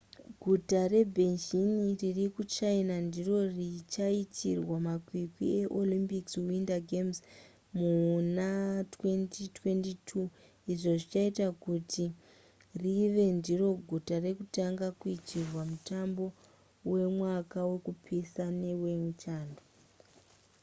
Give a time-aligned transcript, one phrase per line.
[0.43, 7.17] guta rebeijing riri kuchina ndiro richaitirwa makwikwi eolympic winter games
[7.79, 8.47] muna
[8.83, 10.21] 2022
[10.71, 12.05] izvo zvichaita kuti
[12.83, 16.25] rive ndiro guta rekutanga kuitirwa mutambo
[16.91, 19.61] wemwaka wekupisa newechando